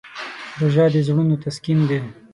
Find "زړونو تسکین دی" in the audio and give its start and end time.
1.07-1.99